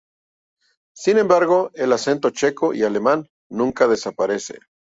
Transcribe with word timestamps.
Sin 0.95 1.19
embargo, 1.19 1.69
el 1.75 1.93
acento 1.93 2.31
checo 2.31 2.73
y 2.73 2.81
alemán 2.81 3.29
nunca 3.51 3.87
desaparece. 3.87 4.57